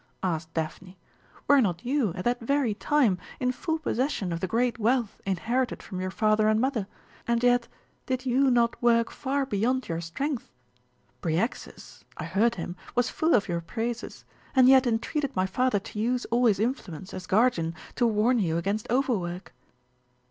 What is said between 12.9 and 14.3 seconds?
was full of your praises,